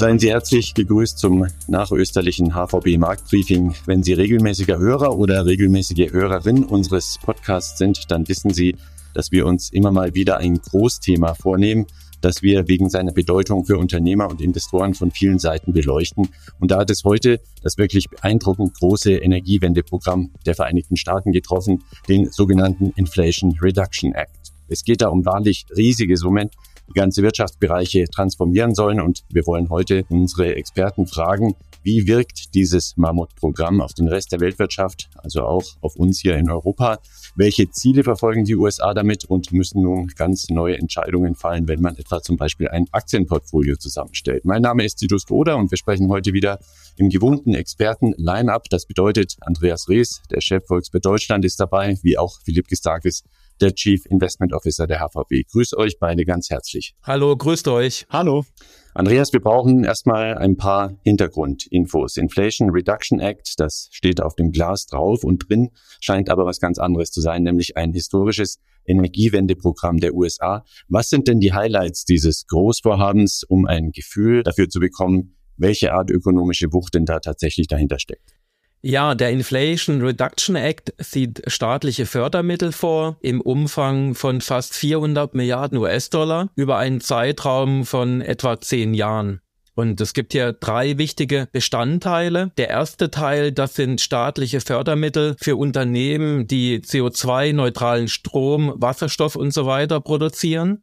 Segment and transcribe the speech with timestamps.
[0.00, 3.74] Seien Sie herzlich gegrüßt zum nachösterlichen HVB Marktbriefing.
[3.84, 8.76] Wenn Sie regelmäßiger Hörer oder regelmäßige Hörerin unseres Podcasts sind, dann wissen Sie,
[9.12, 11.84] dass wir uns immer mal wieder ein Großthema vornehmen,
[12.22, 16.30] das wir wegen seiner Bedeutung für Unternehmer und Investoren von vielen Seiten beleuchten.
[16.60, 22.30] Und da hat es heute das wirklich beeindruckend große Energiewendeprogramm der Vereinigten Staaten getroffen, den
[22.30, 24.50] sogenannten Inflation Reduction Act.
[24.66, 26.48] Es geht da um wahrlich riesige Summen,
[26.94, 29.00] ganze Wirtschaftsbereiche transformieren sollen.
[29.00, 34.40] Und wir wollen heute unsere Experten fragen, wie wirkt dieses Mammutprogramm auf den Rest der
[34.40, 36.98] Weltwirtschaft, also auch auf uns hier in Europa?
[37.36, 41.96] Welche Ziele verfolgen die USA damit und müssen nun ganz neue Entscheidungen fallen, wenn man
[41.96, 44.44] etwa zum Beispiel ein Aktienportfolio zusammenstellt?
[44.44, 46.58] Mein Name ist Titus Broder und wir sprechen heute wieder
[46.98, 48.68] im gewohnten Experten-Line-Up.
[48.68, 53.24] Das bedeutet, Andreas Rees, der Chef Volkswirt Deutschland, ist dabei, wie auch Philipp Gistakis,
[53.60, 55.50] der Chief Investment Officer der HVB.
[55.50, 56.94] Grüß euch beide ganz herzlich.
[57.02, 58.06] Hallo, grüßt euch.
[58.10, 58.44] Hallo.
[58.92, 62.16] Andreas, wir brauchen erstmal ein paar Hintergrundinfos.
[62.16, 65.70] Inflation Reduction Act, das steht auf dem Glas drauf und drin
[66.00, 70.64] scheint aber was ganz anderes zu sein, nämlich ein historisches Energiewendeprogramm der USA.
[70.88, 76.10] Was sind denn die Highlights dieses Großvorhabens, um ein Gefühl dafür zu bekommen, welche Art
[76.10, 78.39] ökonomische Wucht denn da tatsächlich dahinter steckt?
[78.82, 85.76] Ja, der Inflation Reduction Act sieht staatliche Fördermittel vor im Umfang von fast 400 Milliarden
[85.76, 89.42] US-Dollar über einen Zeitraum von etwa zehn Jahren.
[89.74, 92.52] Und es gibt hier drei wichtige Bestandteile.
[92.56, 99.66] Der erste Teil, das sind staatliche Fördermittel für Unternehmen, die CO2-neutralen Strom, Wasserstoff und so
[99.66, 100.82] weiter produzieren.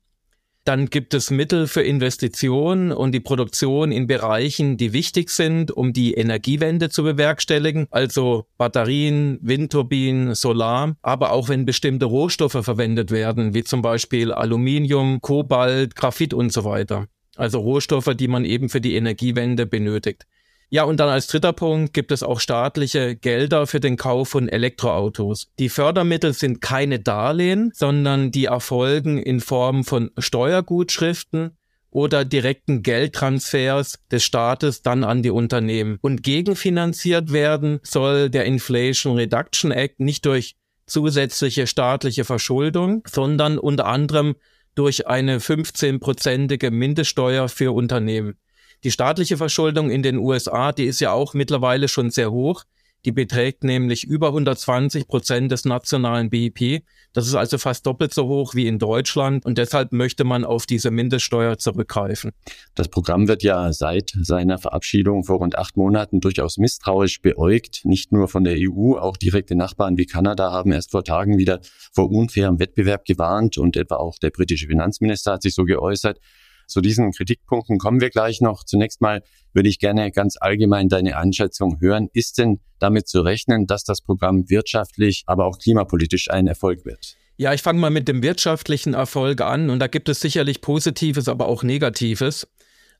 [0.67, 5.93] Dann gibt es Mittel für Investitionen und die Produktion in Bereichen, die wichtig sind, um
[5.93, 13.53] die Energiewende zu bewerkstelligen, also Batterien, Windturbinen, Solar, aber auch wenn bestimmte Rohstoffe verwendet werden,
[13.53, 17.07] wie zum Beispiel Aluminium, Kobalt, Graphit und so weiter.
[17.37, 20.25] Also Rohstoffe, die man eben für die Energiewende benötigt.
[20.69, 24.49] Ja, und dann als dritter Punkt gibt es auch staatliche Gelder für den Kauf von
[24.49, 25.47] Elektroautos.
[25.59, 31.57] Die Fördermittel sind keine Darlehen, sondern die erfolgen in Form von Steuergutschriften
[31.89, 35.99] oder direkten Geldtransfers des Staates dann an die Unternehmen.
[36.01, 43.85] Und gegenfinanziert werden soll der Inflation Reduction Act nicht durch zusätzliche staatliche Verschuldung, sondern unter
[43.85, 44.35] anderem
[44.75, 48.35] durch eine 15-prozentige Mindeststeuer für Unternehmen.
[48.83, 52.63] Die staatliche Verschuldung in den USA, die ist ja auch mittlerweile schon sehr hoch.
[53.05, 56.83] Die beträgt nämlich über 120 Prozent des nationalen BIP.
[57.13, 60.65] Das ist also fast doppelt so hoch wie in Deutschland und deshalb möchte man auf
[60.65, 62.31] diese Mindeststeuer zurückgreifen.
[62.75, 67.81] Das Programm wird ja seit seiner Verabschiedung vor rund acht Monaten durchaus misstrauisch beäugt.
[67.85, 71.61] Nicht nur von der EU, auch direkte Nachbarn wie Kanada haben erst vor Tagen wieder
[71.93, 76.19] vor unfairem Wettbewerb gewarnt und etwa auch der britische Finanzminister hat sich so geäußert.
[76.67, 78.63] Zu diesen Kritikpunkten kommen wir gleich noch.
[78.63, 79.23] Zunächst mal
[79.53, 82.09] würde ich gerne ganz allgemein deine Einschätzung hören.
[82.13, 87.15] Ist denn damit zu rechnen, dass das Programm wirtschaftlich, aber auch klimapolitisch ein Erfolg wird?
[87.37, 91.27] Ja, ich fange mal mit dem wirtschaftlichen Erfolg an und da gibt es sicherlich Positives,
[91.29, 92.47] aber auch Negatives.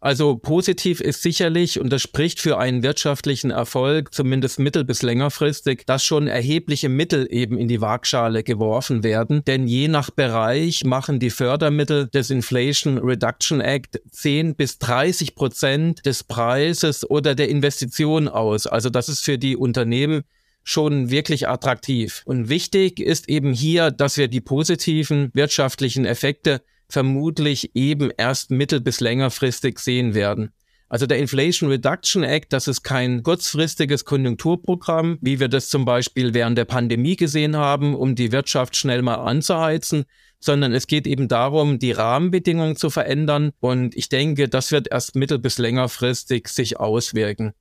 [0.08, 5.84] Also positiv ist sicherlich, und das spricht für einen wirtschaftlichen Erfolg, zumindest mittel- bis längerfristig,
[5.86, 9.44] dass schon erhebliche Mittel eben in die Waagschale geworfen werden.
[9.48, 16.06] Denn je nach Bereich machen die Fördermittel des Inflation Reduction Act 10 bis 30 Prozent
[16.06, 18.66] des Preises oder der Investition aus.
[18.66, 20.22] Also das ist für die Unternehmen
[20.64, 22.22] schon wirklich attraktiv.
[22.24, 28.82] Und wichtig ist eben hier, dass wir die positiven wirtschaftlichen Effekte vermutlich eben erst mittel-
[28.82, 30.52] bis längerfristig sehen werden.
[30.90, 36.34] Also der Inflation Reduction Act, das ist kein kurzfristiges Konjunkturprogramm, wie wir das zum Beispiel
[36.34, 40.06] während der Pandemie gesehen haben, um die Wirtschaft schnell mal anzuheizen,
[40.40, 43.52] sondern es geht eben darum, die Rahmenbedingungen zu verändern.
[43.60, 47.52] Und ich denke, das wird erst mittel- bis längerfristig sich auswirken.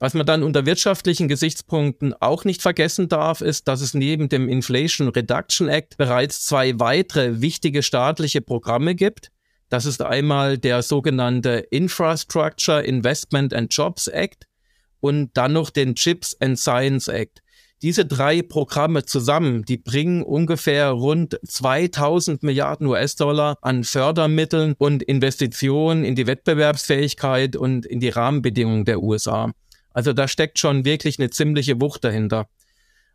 [0.00, 4.48] Was man dann unter wirtschaftlichen Gesichtspunkten auch nicht vergessen darf, ist, dass es neben dem
[4.48, 9.32] Inflation Reduction Act bereits zwei weitere wichtige staatliche Programme gibt.
[9.70, 14.46] Das ist einmal der sogenannte Infrastructure Investment and Jobs Act
[15.00, 17.42] und dann noch den Chips and Science Act.
[17.82, 26.04] Diese drei Programme zusammen, die bringen ungefähr rund 2000 Milliarden US-Dollar an Fördermitteln und Investitionen
[26.04, 29.52] in die Wettbewerbsfähigkeit und in die Rahmenbedingungen der USA.
[29.98, 32.46] Also da steckt schon wirklich eine ziemliche Wucht dahinter.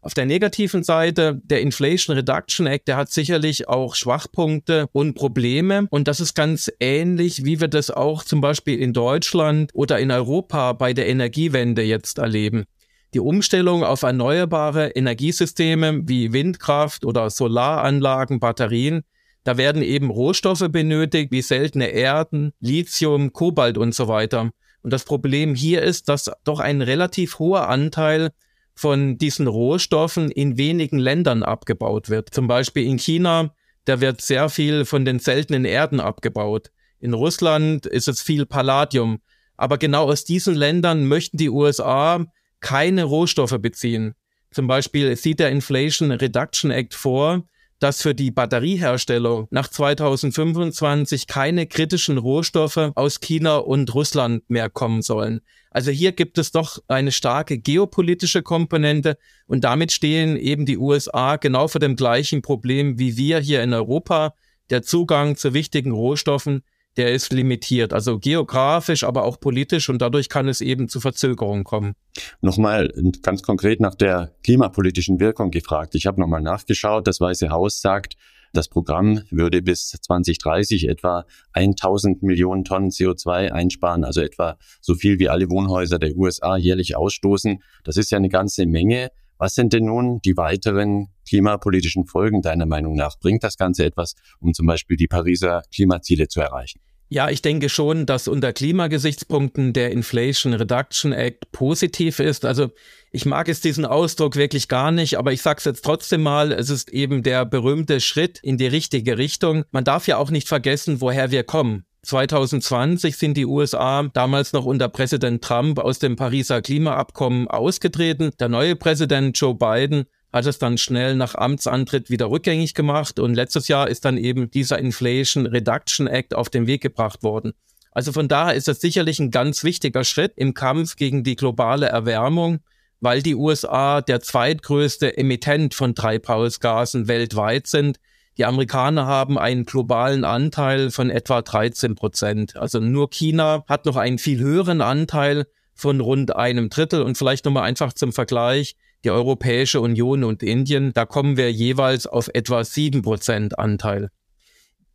[0.01, 5.87] Auf der negativen Seite, der Inflation Reduction Act, der hat sicherlich auch Schwachpunkte und Probleme.
[5.91, 10.11] Und das ist ganz ähnlich, wie wir das auch zum Beispiel in Deutschland oder in
[10.11, 12.65] Europa bei der Energiewende jetzt erleben.
[13.13, 19.03] Die Umstellung auf erneuerbare Energiesysteme wie Windkraft oder Solaranlagen, Batterien,
[19.45, 24.51] da werden eben Rohstoffe benötigt wie seltene Erden, Lithium, Kobalt und so weiter.
[24.83, 28.31] Und das Problem hier ist, dass doch ein relativ hoher Anteil
[28.75, 32.33] von diesen Rohstoffen in wenigen Ländern abgebaut wird.
[32.33, 33.53] Zum Beispiel in China,
[33.85, 36.71] da wird sehr viel von den seltenen Erden abgebaut.
[36.99, 39.19] In Russland ist es viel Palladium.
[39.55, 42.25] Aber genau aus diesen Ländern möchten die USA
[42.59, 44.15] keine Rohstoffe beziehen.
[44.51, 47.43] Zum Beispiel sieht der Inflation Reduction Act vor,
[47.83, 55.01] dass für die Batterieherstellung nach 2025 keine kritischen Rohstoffe aus China und Russland mehr kommen
[55.01, 55.41] sollen.
[55.69, 61.35] Also hier gibt es doch eine starke geopolitische Komponente und damit stehen eben die USA
[61.35, 64.33] genau vor dem gleichen Problem wie wir hier in Europa.
[64.69, 66.63] Der Zugang zu wichtigen Rohstoffen
[66.97, 71.63] der ist limitiert, also geografisch, aber auch politisch und dadurch kann es eben zu Verzögerungen
[71.63, 71.93] kommen.
[72.41, 75.95] Nochmal ganz konkret nach der klimapolitischen Wirkung gefragt.
[75.95, 78.15] Ich habe nochmal nachgeschaut, das Weiße Haus sagt,
[78.55, 85.17] das Programm würde bis 2030 etwa 1000 Millionen Tonnen CO2 einsparen, also etwa so viel
[85.17, 87.63] wie alle Wohnhäuser der USA jährlich ausstoßen.
[87.83, 89.09] Das ist ja eine ganze Menge.
[89.39, 93.17] Was sind denn nun die weiteren klimapolitischen Folgen deiner Meinung nach?
[93.17, 96.79] Bringt das Ganze etwas, um zum Beispiel die Pariser Klimaziele zu erreichen?
[97.09, 102.45] Ja, ich denke schon, dass unter Klimagesichtspunkten der Inflation Reduction Act positiv ist.
[102.45, 102.69] Also
[103.11, 106.51] ich mag es diesen Ausdruck wirklich gar nicht, aber ich sage es jetzt trotzdem mal,
[106.51, 109.63] es ist eben der berühmte Schritt in die richtige Richtung.
[109.71, 111.85] Man darf ja auch nicht vergessen, woher wir kommen.
[112.03, 118.31] 2020 sind die USA damals noch unter Präsident Trump aus dem Pariser Klimaabkommen ausgetreten.
[118.39, 123.35] Der neue Präsident Joe Biden hat es dann schnell nach Amtsantritt wieder rückgängig gemacht und
[123.35, 127.53] letztes Jahr ist dann eben dieser Inflation Reduction Act auf den Weg gebracht worden.
[127.91, 131.85] Also von daher ist das sicherlich ein ganz wichtiger Schritt im Kampf gegen die globale
[131.85, 132.59] Erwärmung,
[132.99, 137.99] weil die USA der zweitgrößte Emittent von Treibhausgasen weltweit sind.
[138.37, 142.55] Die Amerikaner haben einen globalen Anteil von etwa 13 Prozent.
[142.55, 145.45] Also nur China hat noch einen viel höheren Anteil
[145.75, 147.03] von rund einem Drittel.
[147.03, 152.07] Und vielleicht nochmal einfach zum Vergleich, die Europäische Union und Indien, da kommen wir jeweils
[152.07, 154.09] auf etwa sieben Prozent Anteil.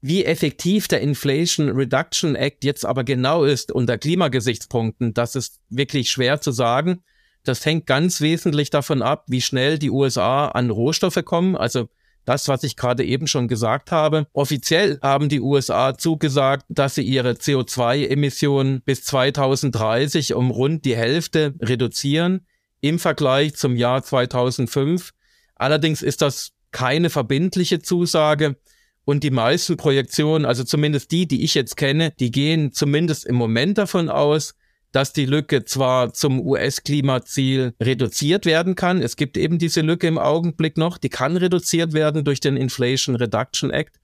[0.00, 6.10] Wie effektiv der Inflation Reduction Act jetzt aber genau ist unter Klimagesichtspunkten, das ist wirklich
[6.10, 7.02] schwer zu sagen.
[7.43, 11.56] Das hängt ganz wesentlich davon ab, wie schnell die USA an Rohstoffe kommen.
[11.56, 11.88] Also
[12.25, 14.26] das, was ich gerade eben schon gesagt habe.
[14.34, 21.55] Offiziell haben die USA zugesagt, dass sie ihre CO2-Emissionen bis 2030 um rund die Hälfte
[21.60, 22.46] reduzieren
[22.80, 25.12] im Vergleich zum Jahr 2005.
[25.54, 28.56] Allerdings ist das keine verbindliche Zusage.
[29.04, 33.36] Und die meisten Projektionen, also zumindest die, die ich jetzt kenne, die gehen zumindest im
[33.36, 34.54] Moment davon aus,
[34.92, 40.19] dass die Lücke zwar zum US-Klimaziel reduziert werden kann, es gibt eben diese Lücke im
[40.19, 43.96] Augenblick noch, die kann reduziert werden durch den Inflation Reduction Act,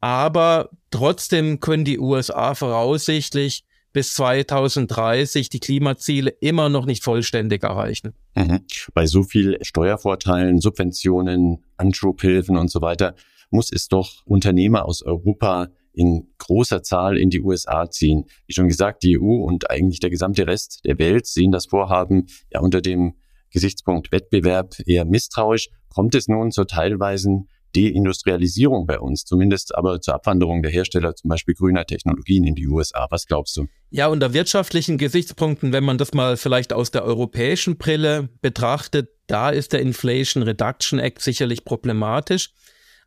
[0.00, 8.14] aber trotzdem können die USA voraussichtlich bis 2030 die Klimaziele immer noch nicht vollständig erreichen.
[8.34, 8.60] Mhm.
[8.94, 13.14] Bei so viel Steuervorteilen, Subventionen, Anschubhilfen und so weiter
[13.50, 18.26] muss es doch Unternehmer aus Europa in großer Zahl in die USA ziehen.
[18.46, 22.26] Wie schon gesagt, die EU und eigentlich der gesamte Rest der Welt sehen das Vorhaben
[22.52, 23.14] ja unter dem
[23.50, 25.70] Gesichtspunkt Wettbewerb eher misstrauisch.
[25.88, 31.28] Kommt es nun zur teilweisen Deindustrialisierung bei uns, zumindest aber zur Abwanderung der Hersteller zum
[31.28, 33.06] Beispiel grüner Technologien in die USA.
[33.10, 33.66] Was glaubst du?
[33.90, 39.50] Ja, unter wirtschaftlichen Gesichtspunkten, wenn man das mal vielleicht aus der europäischen Brille betrachtet, da
[39.50, 42.50] ist der Inflation Reduction Act sicherlich problematisch.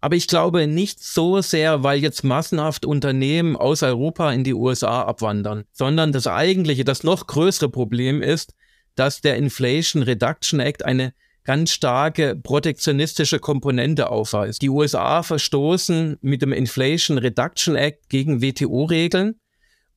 [0.02, 5.04] Aber ich glaube nicht so sehr, weil jetzt massenhaft Unternehmen aus Europa in die USA
[5.04, 8.56] abwandern, sondern das eigentliche, das noch größere Problem ist,
[8.96, 14.62] dass der Inflation Reduction Act eine ganz starke protektionistische Komponente aufweist.
[14.62, 19.36] Die USA verstoßen mit dem Inflation Reduction Act gegen WTO-Regeln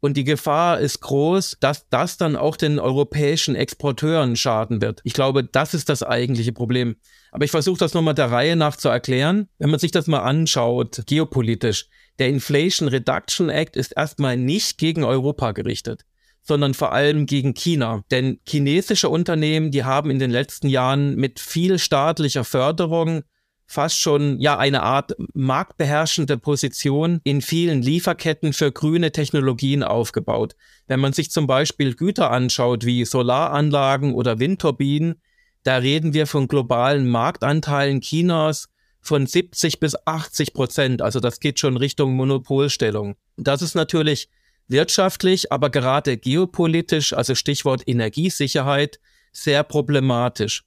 [0.05, 5.01] und die Gefahr ist groß, dass das dann auch den europäischen Exporteuren schaden wird.
[5.03, 6.97] Ich glaube, das ist das eigentliche Problem.
[7.33, 9.49] Aber ich versuche das nochmal der Reihe nach zu erklären.
[9.59, 15.05] Wenn man sich das mal anschaut, geopolitisch, der Inflation Reduction Act ist erstmal nicht gegen
[15.05, 16.05] Europa gerichtet,
[16.45, 18.05] sondern vor allem gegen China.
[18.11, 23.23] Denn chinesische Unternehmen, die haben in den letzten Jahren mit viel staatlicher Förderung
[23.67, 30.55] fast schon ja eine Art marktbeherrschende Position in vielen Lieferketten für grüne Technologien aufgebaut.
[30.87, 35.17] Wenn man sich zum Beispiel Güter anschaut wie Solaranlagen oder Windturbinen,
[35.63, 38.69] da reden wir von globalen Marktanteilen Chinas
[39.01, 41.03] von 70 bis 80 Prozent.
[41.03, 43.17] Also das geht schon Richtung Monopolstellung.
[43.37, 44.29] Das ist natürlich
[44.69, 49.01] wirtschaftlich, aber gerade geopolitisch, also Stichwort Energiesicherheit,
[49.33, 50.65] sehr problematisch.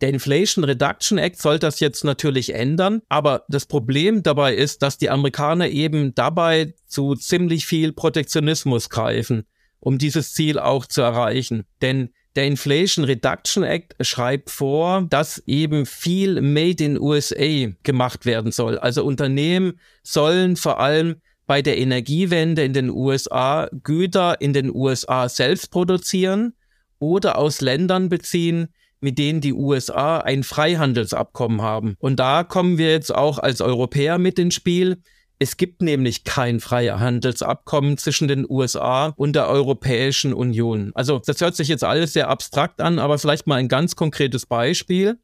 [0.00, 4.96] Der Inflation Reduction Act soll das jetzt natürlich ändern, aber das Problem dabei ist, dass
[4.96, 9.44] die Amerikaner eben dabei zu ziemlich viel Protektionismus greifen.
[9.80, 11.64] um dieses Ziel auch zu erreichen.
[11.82, 18.52] Denn der Inflation Reduction Act schreibt vor, dass eben viel Made in USA gemacht werden
[18.52, 18.78] soll.
[18.78, 21.16] Also Unternehmen sollen vor allem
[21.48, 26.52] bei der Energiewende in den USA Güter in den USA selbst produzieren
[26.98, 28.68] oder aus Ländern beziehen,
[29.00, 31.96] mit denen die USA ein Freihandelsabkommen haben.
[32.00, 35.02] Und da kommen wir jetzt auch als Europäer mit ins Spiel.
[35.38, 40.90] Es gibt nämlich kein Freihandelsabkommen zwischen den USA und der Europäischen Union.
[40.94, 44.44] Also das hört sich jetzt alles sehr abstrakt an, aber vielleicht mal ein ganz konkretes
[44.44, 45.18] Beispiel.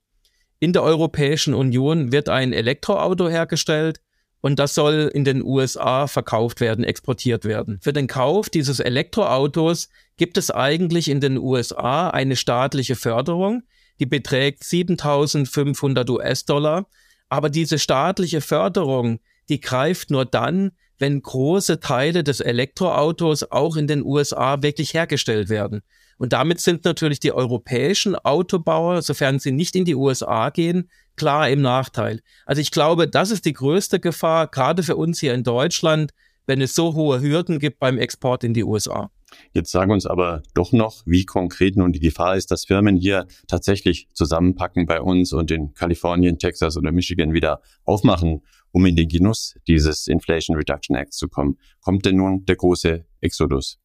[0.59, 4.01] In der Europäischen Union wird ein Elektroauto hergestellt
[4.45, 7.79] und das soll in den USA verkauft werden, exportiert werden.
[7.81, 13.63] Für den Kauf dieses Elektroautos gibt es eigentlich in den USA eine staatliche Förderung,
[14.01, 16.87] die beträgt 7500 US-Dollar.
[17.31, 23.87] Aber diese staatliche Förderung, die greift nur dann, wenn große Teile des Elektroautos auch in
[23.87, 25.81] den USA wirklich hergestellt werden.
[26.19, 31.49] Und damit sind natürlich die europäischen Autobauer, sofern sie nicht in die USA gehen, klar
[31.49, 32.21] im Nachteil.
[32.47, 36.13] Also ich glaube, das ist die größte Gefahr, gerade für uns hier in Deutschland,
[36.47, 39.11] wenn es so hohe Hürden gibt beim Export in die USA.
[39.53, 43.27] Jetzt sagen uns aber doch noch, wie konkret nun die Gefahr ist, dass Firmen hier
[43.49, 49.09] tatsächlich zusammenpacken bei uns und in Kalifornien, Texas oder Michigan wieder aufmachen, um in den
[49.09, 51.59] Genuss dieses Inflation Reduction Acts zu kommen.
[51.81, 53.79] Kommt denn nun der große Exodus?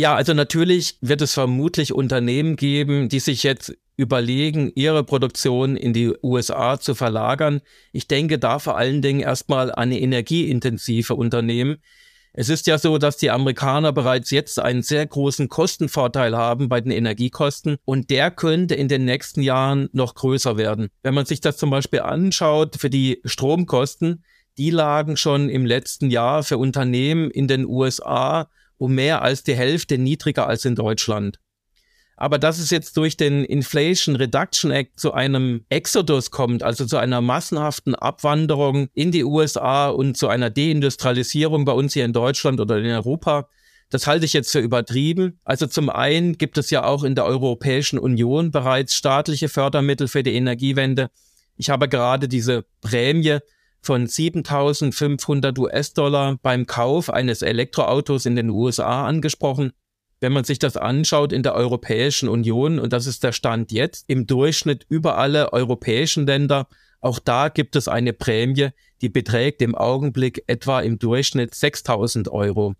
[0.00, 5.92] Ja, also natürlich wird es vermutlich Unternehmen geben, die sich jetzt überlegen, ihre Produktion in
[5.92, 7.60] die USA zu verlagern.
[7.92, 11.82] Ich denke da vor allen Dingen erstmal an energieintensive Unternehmen.
[12.32, 16.80] Es ist ja so, dass die Amerikaner bereits jetzt einen sehr großen Kostenvorteil haben bei
[16.80, 20.88] den Energiekosten und der könnte in den nächsten Jahren noch größer werden.
[21.02, 24.24] Wenn man sich das zum Beispiel anschaut für die Stromkosten,
[24.56, 28.48] die lagen schon im letzten Jahr für Unternehmen in den USA
[28.80, 31.38] um mehr als die Hälfte niedriger als in Deutschland.
[32.16, 36.96] Aber dass es jetzt durch den Inflation Reduction Act zu einem Exodus kommt, also zu
[36.96, 42.60] einer massenhaften Abwanderung in die USA und zu einer Deindustrialisierung bei uns hier in Deutschland
[42.60, 43.48] oder in Europa,
[43.90, 45.38] das halte ich jetzt für übertrieben.
[45.44, 50.22] Also zum einen gibt es ja auch in der Europäischen Union bereits staatliche Fördermittel für
[50.22, 51.10] die Energiewende.
[51.56, 53.38] Ich habe gerade diese Prämie
[53.82, 59.72] von 7500 US-Dollar beim Kauf eines Elektroautos in den USA angesprochen.
[60.20, 64.04] Wenn man sich das anschaut in der Europäischen Union, und das ist der Stand jetzt,
[64.08, 66.68] im Durchschnitt über alle europäischen Länder,
[67.00, 68.68] auch da gibt es eine Prämie,
[69.00, 72.74] die beträgt im Augenblick etwa im Durchschnitt 6000 Euro.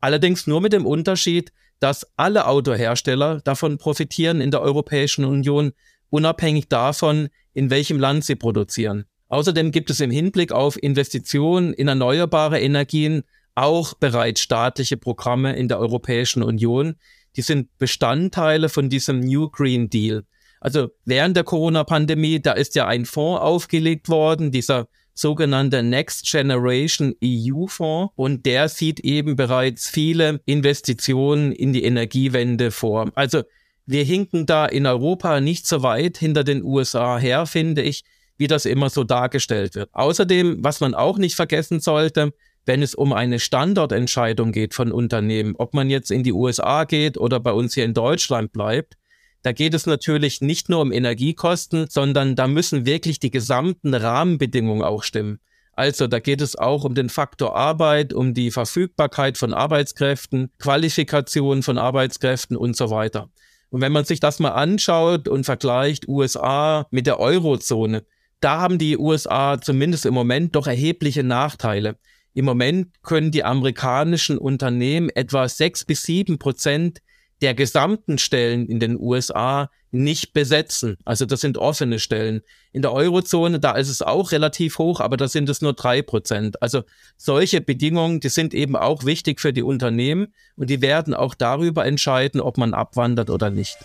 [0.00, 5.72] Allerdings nur mit dem Unterschied, dass alle Autohersteller davon profitieren in der Europäischen Union,
[6.10, 9.06] unabhängig davon, in welchem Land sie produzieren.
[9.32, 13.22] Außerdem gibt es im Hinblick auf Investitionen in erneuerbare Energien
[13.54, 16.96] auch bereits staatliche Programme in der Europäischen Union.
[17.36, 20.24] Die sind Bestandteile von diesem New Green Deal.
[20.60, 27.14] Also während der Corona-Pandemie, da ist ja ein Fonds aufgelegt worden, dieser sogenannte Next Generation
[27.24, 33.10] EU Fonds und der sieht eben bereits viele Investitionen in die Energiewende vor.
[33.14, 33.44] Also
[33.86, 38.04] wir hinken da in Europa nicht so weit hinter den USA her, finde ich,
[38.42, 39.88] wie das immer so dargestellt wird.
[39.92, 42.32] Außerdem, was man auch nicht vergessen sollte,
[42.66, 47.16] wenn es um eine Standortentscheidung geht von Unternehmen, ob man jetzt in die USA geht
[47.16, 48.94] oder bei uns hier in Deutschland bleibt,
[49.42, 54.82] da geht es natürlich nicht nur um Energiekosten, sondern da müssen wirklich die gesamten Rahmenbedingungen
[54.82, 55.38] auch stimmen.
[55.74, 61.62] Also da geht es auch um den Faktor Arbeit, um die Verfügbarkeit von Arbeitskräften, Qualifikation
[61.62, 63.28] von Arbeitskräften und so weiter.
[63.70, 68.04] Und wenn man sich das mal anschaut und vergleicht USA mit der Eurozone,
[68.42, 71.96] da haben die USA zumindest im Moment doch erhebliche Nachteile.
[72.34, 77.00] Im Moment können die amerikanischen Unternehmen etwa sechs bis sieben Prozent
[77.40, 80.96] der gesamten Stellen in den USA nicht besetzen.
[81.04, 82.40] Also das sind offene Stellen.
[82.72, 86.02] In der Eurozone, da ist es auch relativ hoch, aber da sind es nur drei
[86.02, 86.62] Prozent.
[86.62, 86.82] Also
[87.16, 91.84] solche Bedingungen, die sind eben auch wichtig für die Unternehmen und die werden auch darüber
[91.84, 93.76] entscheiden, ob man abwandert oder nicht.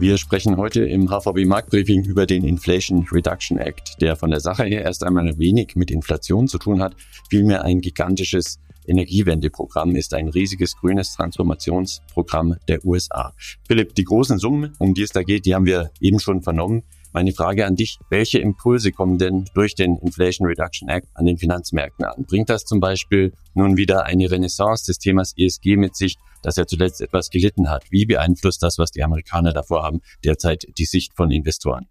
[0.00, 4.64] Wir sprechen heute im HVB Marktbriefing über den Inflation Reduction Act, der von der Sache
[4.64, 6.96] her erst einmal wenig mit Inflation zu tun hat,
[7.28, 13.34] vielmehr ein gigantisches Energiewendeprogramm ist ein riesiges grünes Transformationsprogramm der USA.
[13.68, 16.82] Philipp, die großen Summen, um die es da geht, die haben wir eben schon vernommen.
[17.12, 21.38] Meine Frage an dich, welche Impulse kommen denn durch den Inflation Reduction Act an den
[21.38, 22.24] Finanzmärkten an?
[22.24, 26.66] Bringt das zum Beispiel nun wieder eine Renaissance des Themas ESG mit sich, das ja
[26.66, 27.84] zuletzt etwas gelitten hat?
[27.90, 31.88] Wie beeinflusst das, was die Amerikaner davor haben, derzeit die Sicht von Investoren?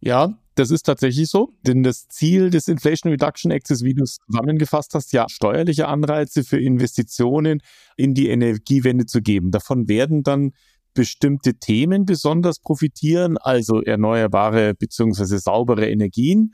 [0.00, 4.18] Ja, das ist tatsächlich so, denn das Ziel des Inflation Reduction Acts wie du es
[4.26, 7.60] zusammengefasst hast, ja steuerliche Anreize für Investitionen
[7.96, 9.50] in die Energiewende zu geben.
[9.50, 10.52] Davon werden dann
[10.96, 16.52] bestimmte Themen besonders profitieren, also erneuerbare beziehungsweise saubere Energien,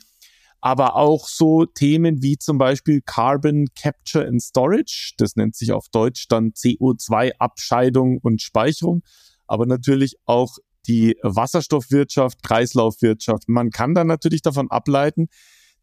[0.61, 5.87] aber auch so Themen wie zum Beispiel Carbon Capture and Storage, das nennt sich auf
[5.91, 9.03] Deutsch dann CO2-Abscheidung und Speicherung,
[9.47, 13.49] aber natürlich auch die Wasserstoffwirtschaft, Kreislaufwirtschaft.
[13.49, 15.29] Man kann dann natürlich davon ableiten,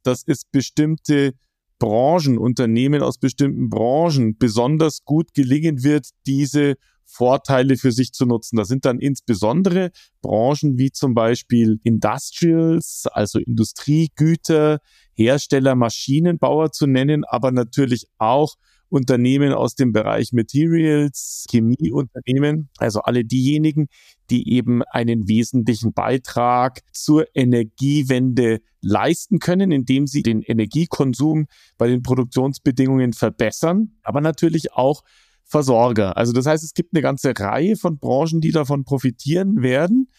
[0.03, 1.33] dass es bestimmte
[1.79, 6.75] Branchen, Unternehmen aus bestimmten Branchen besonders gut gelingen wird, diese
[7.11, 8.57] Vorteile für sich zu nutzen.
[8.57, 14.79] Das sind dann insbesondere Branchen wie zum Beispiel Industrials, also Industriegüter,
[15.13, 18.55] Hersteller, Maschinenbauer zu nennen, aber natürlich auch
[18.89, 23.87] Unternehmen aus dem Bereich Materials, Chemieunternehmen, also alle diejenigen,
[24.29, 31.47] die eben einen wesentlichen Beitrag zur Energiewende leisten können, indem sie den Energiekonsum
[31.77, 35.03] bei den Produktionsbedingungen verbessern, aber natürlich auch
[35.49, 36.15] Versorger.
[36.15, 40.09] Also das heißt, es gibt eine ganze Reihe von Branchen, die davon profitieren werden.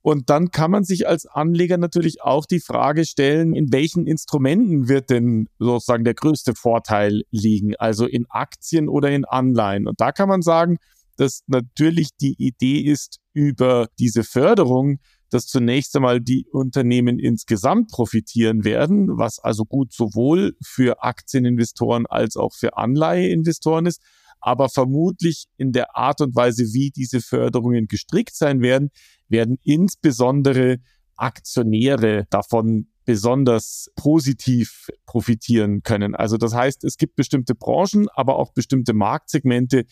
[0.00, 4.88] Und dann kann man sich als Anleger natürlich auch die Frage stellen, in welchen Instrumenten
[4.88, 7.76] wird denn sozusagen der größte Vorteil liegen?
[7.76, 9.86] Also in Aktien oder in Anleihen?
[9.86, 10.78] Und da kann man sagen,
[11.16, 14.98] dass natürlich die Idee ist, über diese Förderung,
[15.30, 22.36] dass zunächst einmal die Unternehmen insgesamt profitieren werden, was also gut sowohl für Aktieninvestoren als
[22.36, 24.02] auch für Anleiheinvestoren ist
[24.42, 28.90] aber vermutlich in der Art und Weise, wie diese Förderungen gestrickt sein werden,
[29.28, 30.78] werden insbesondere
[31.16, 36.14] Aktionäre davon besonders positiv profitieren können.
[36.14, 39.84] Also das heißt, es gibt bestimmte Branchen, aber auch bestimmte Marktsegmente,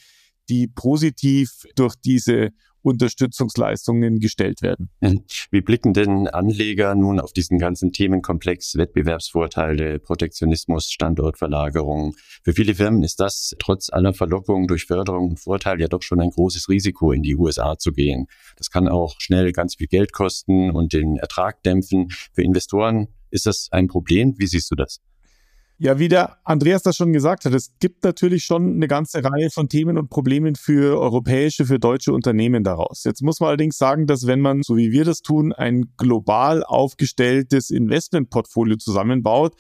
[0.49, 2.51] die positiv durch diese
[2.83, 4.91] Unterstützungsleistungen gestellt werden.
[5.51, 12.15] Wie blicken denn Anleger nun auf diesen ganzen Themenkomplex Wettbewerbsvorteile, Protektionismus, Standortverlagerung?
[12.43, 16.21] Für viele Firmen ist das trotz aller Verlockungen durch Förderung und Vorteil ja doch schon
[16.21, 18.27] ein großes Risiko, in die USA zu gehen.
[18.57, 22.09] Das kann auch schnell ganz viel Geld kosten und den Ertrag dämpfen.
[22.33, 24.35] Für Investoren ist das ein Problem.
[24.39, 25.01] Wie siehst du das?
[25.83, 29.49] Ja, wie der Andreas das schon gesagt hat, es gibt natürlich schon eine ganze Reihe
[29.49, 33.05] von Themen und Problemen für europäische, für deutsche Unternehmen daraus.
[33.05, 36.65] Jetzt muss man allerdings sagen, dass wenn man, so wie wir das tun, ein global
[36.65, 39.55] aufgestelltes Investmentportfolio zusammenbaut,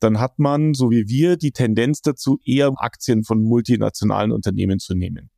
[0.00, 4.94] dann hat man, so wie wir, die Tendenz dazu, eher Aktien von multinationalen Unternehmen zu
[4.94, 5.28] nehmen.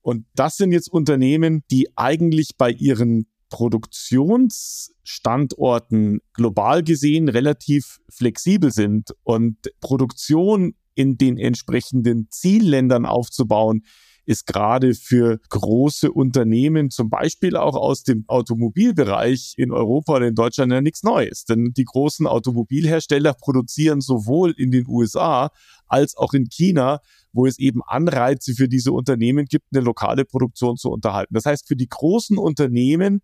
[0.00, 9.14] Und das sind jetzt Unternehmen, die eigentlich bei ihren Produktionsstandorten global gesehen relativ flexibel sind
[9.22, 13.84] und Produktion in den entsprechenden Zielländern aufzubauen,
[14.26, 20.34] ist gerade für große Unternehmen, zum Beispiel auch aus dem Automobilbereich in Europa oder in
[20.34, 21.44] Deutschland ja nichts Neues.
[21.44, 25.50] Denn die großen Automobilhersteller produzieren sowohl in den USA
[25.86, 27.00] als auch in China,
[27.32, 31.34] wo es eben Anreize für diese Unternehmen gibt, eine lokale Produktion zu unterhalten.
[31.34, 33.22] Das heißt, für die großen Unternehmen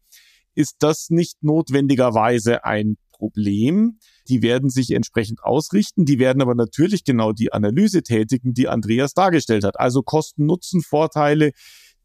[0.54, 3.98] ist das nicht notwendigerweise ein Problem.
[4.28, 6.04] Die werden sich entsprechend ausrichten.
[6.04, 9.78] Die werden aber natürlich genau die Analyse tätigen, die Andreas dargestellt hat.
[9.78, 11.52] Also Kosten-Nutzen-Vorteile,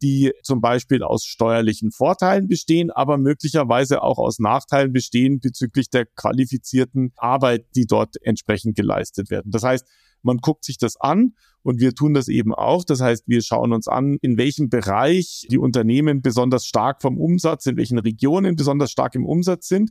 [0.03, 6.05] die zum Beispiel aus steuerlichen Vorteilen bestehen, aber möglicherweise auch aus Nachteilen bestehen bezüglich der
[6.05, 9.49] qualifizierten Arbeit, die dort entsprechend geleistet werden.
[9.49, 9.87] Das heißt,
[10.21, 12.83] man guckt sich das an und wir tun das eben auch.
[12.83, 17.65] Das heißt, wir schauen uns an, in welchem Bereich die Unternehmen besonders stark vom Umsatz,
[17.65, 19.89] in welchen Regionen besonders stark im Umsatz sind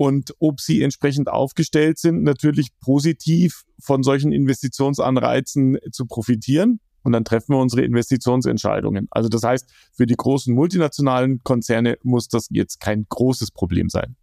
[0.00, 6.80] und ob sie entsprechend aufgestellt sind, natürlich positiv von solchen Investitionsanreizen zu profitieren.
[7.02, 9.08] Und dann treffen wir unsere Investitionsentscheidungen.
[9.10, 14.16] Also das heißt, für die großen multinationalen Konzerne muss das jetzt kein großes Problem sein.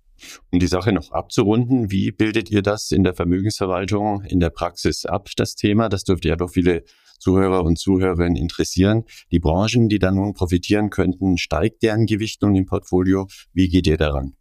[0.52, 5.06] Um die Sache noch abzurunden, wie bildet ihr das in der Vermögensverwaltung in der Praxis
[5.06, 5.90] ab, das Thema?
[5.90, 6.86] Das dürfte ja doch viele
[7.20, 9.04] Zuhörer und Zuhörerinnen interessieren.
[9.32, 13.28] Die Branchen, die dann nun profitieren könnten, steigt deren Gewichtung im Portfolio?
[13.54, 14.34] Wie geht ihr daran?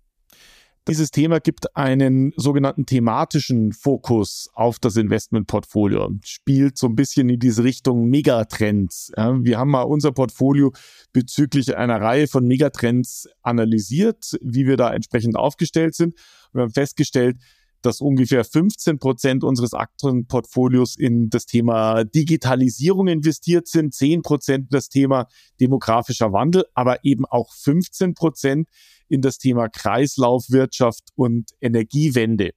[0.89, 7.41] Dieses Thema gibt einen sogenannten thematischen Fokus auf das Investmentportfolio, spielt so ein bisschen in
[7.41, 9.11] diese Richtung Megatrends.
[9.17, 10.73] wir haben mal unser Portfolio
[11.13, 16.15] bezüglich einer Reihe von Megatrends analysiert, wie wir da entsprechend aufgestellt sind.
[16.53, 17.39] Wir haben festgestellt,
[17.83, 24.71] dass ungefähr 15 Prozent unseres Aktienportfolios in das Thema Digitalisierung investiert sind, 10 Prozent in
[24.71, 25.29] das Thema
[25.61, 28.69] demografischer Wandel, aber eben auch 15 Prozent
[29.09, 32.53] in das Thema Kreislaufwirtschaft und Energiewende.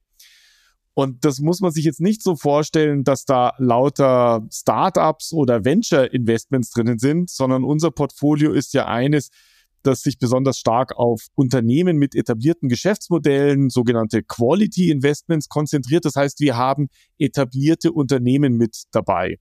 [0.94, 6.12] Und das muss man sich jetzt nicht so vorstellen, dass da lauter Startups oder Venture
[6.12, 9.30] Investments drinnen sind, sondern unser Portfolio ist ja eines,
[9.82, 16.04] das sich besonders stark auf Unternehmen mit etablierten Geschäftsmodellen, sogenannte Quality Investments konzentriert.
[16.04, 16.88] Das heißt, wir haben
[17.18, 19.38] etablierte Unternehmen mit dabei.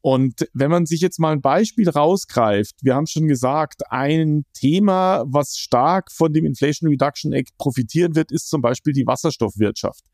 [0.00, 5.24] Und wenn man sich jetzt mal ein Beispiel rausgreift, wir haben schon gesagt, ein Thema,
[5.26, 10.04] was stark von dem Inflation Reduction Act profitieren wird, ist zum Beispiel die Wasserstoffwirtschaft.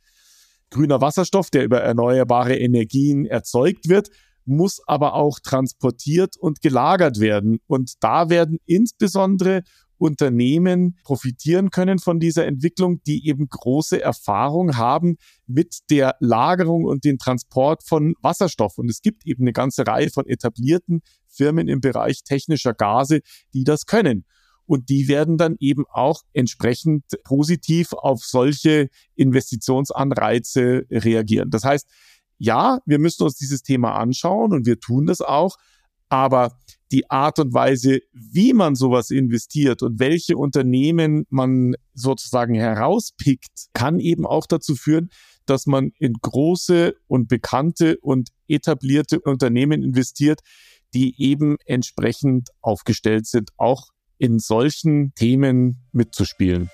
[0.70, 4.08] Grüner Wasserstoff, der über erneuerbare Energien erzeugt wird,
[4.44, 7.58] muss aber auch transportiert und gelagert werden.
[7.66, 9.62] Und da werden insbesondere
[10.02, 17.04] Unternehmen profitieren können von dieser Entwicklung, die eben große Erfahrung haben mit der Lagerung und
[17.04, 18.78] dem Transport von Wasserstoff.
[18.78, 23.20] Und es gibt eben eine ganze Reihe von etablierten Firmen im Bereich technischer Gase,
[23.54, 24.24] die das können.
[24.66, 31.50] Und die werden dann eben auch entsprechend positiv auf solche Investitionsanreize reagieren.
[31.50, 31.88] Das heißt,
[32.42, 35.58] ja, wir müssen uns dieses Thema anschauen und wir tun das auch,
[36.08, 36.58] aber
[36.90, 44.00] die Art und Weise, wie man sowas investiert und welche Unternehmen man sozusagen herauspickt, kann
[44.00, 45.10] eben auch dazu führen,
[45.46, 50.40] dass man in große und bekannte und etablierte Unternehmen investiert,
[50.94, 56.70] die eben entsprechend aufgestellt sind, auch in solchen Themen mitzuspielen.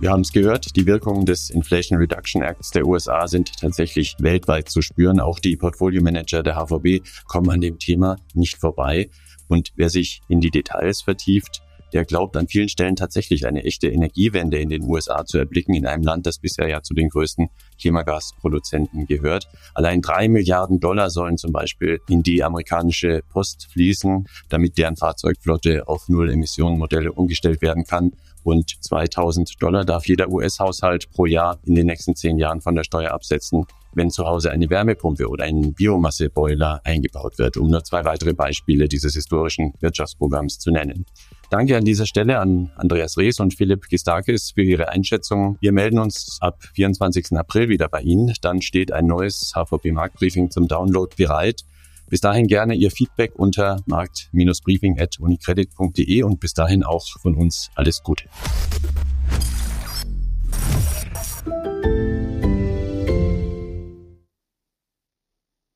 [0.00, 4.68] Wir haben es gehört, die Wirkungen des Inflation Reduction Acts der USA sind tatsächlich weltweit
[4.68, 5.18] zu spüren.
[5.18, 9.10] Auch die Portfolio Manager der HVB kommen an dem Thema nicht vorbei.
[9.48, 13.88] Und wer sich in die Details vertieft, der glaubt an vielen Stellen tatsächlich eine echte
[13.88, 17.48] Energiewende in den USA zu erblicken, in einem Land, das bisher ja zu den größten
[17.80, 19.48] Klimagasproduzenten gehört.
[19.74, 25.88] Allein drei Milliarden Dollar sollen zum Beispiel in die amerikanische Post fließen, damit deren Fahrzeugflotte
[25.88, 28.12] auf Null-Emissionen-Modelle umgestellt werden kann.
[28.48, 32.82] Und 2000 Dollar darf jeder US-Haushalt pro Jahr in den nächsten zehn Jahren von der
[32.82, 38.06] Steuer absetzen, wenn zu Hause eine Wärmepumpe oder ein Biomasseboiler eingebaut wird, um nur zwei
[38.06, 41.04] weitere Beispiele dieses historischen Wirtschaftsprogramms zu nennen.
[41.50, 45.58] Danke an dieser Stelle an Andreas Rees und Philipp Gistakis für Ihre Einschätzung.
[45.60, 47.32] Wir melden uns ab 24.
[47.32, 48.32] April wieder bei Ihnen.
[48.40, 51.64] Dann steht ein neues HVP Marktbriefing zum Download bereit.
[52.08, 58.24] Bis dahin gerne Ihr Feedback unter markt-briefing.unicredit.de und bis dahin auch von uns alles Gute.